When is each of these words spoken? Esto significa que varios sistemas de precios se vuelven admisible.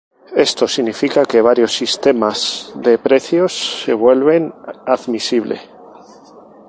Esto 0.47 0.67
significa 0.67 1.21
que 1.25 1.41
varios 1.49 1.73
sistemas 1.73 2.71
de 2.73 2.97
precios 2.97 3.83
se 3.85 3.93
vuelven 3.93 4.51
admisible. 4.87 5.61